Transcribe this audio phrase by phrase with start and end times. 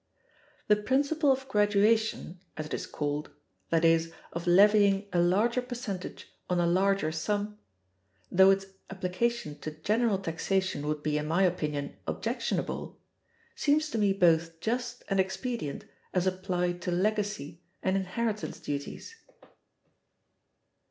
[0.67, 3.29] The principle of graduation (as it is called),
[3.69, 7.59] that is, of levying a larger percentage on a larger sum,
[8.31, 12.99] though its application to general taxation would be in my opinion objectionable,
[13.55, 19.15] seems to me both just and expedient as applied to legacy and inheritance duties.